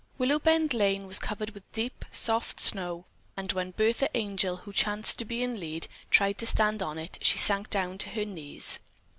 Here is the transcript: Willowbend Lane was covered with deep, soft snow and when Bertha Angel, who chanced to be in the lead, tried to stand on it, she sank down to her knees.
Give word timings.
Willowbend 0.17 0.73
Lane 0.73 1.05
was 1.05 1.19
covered 1.19 1.51
with 1.51 1.71
deep, 1.73 2.05
soft 2.11 2.59
snow 2.59 3.05
and 3.37 3.51
when 3.51 3.69
Bertha 3.69 4.09
Angel, 4.17 4.55
who 4.55 4.73
chanced 4.73 5.19
to 5.19 5.25
be 5.25 5.43
in 5.43 5.51
the 5.51 5.57
lead, 5.57 5.87
tried 6.09 6.39
to 6.39 6.47
stand 6.47 6.81
on 6.81 6.97
it, 6.97 7.19
she 7.21 7.37
sank 7.37 7.69
down 7.69 7.99
to 7.99 8.09
her 8.09 8.25
knees. 8.25 8.79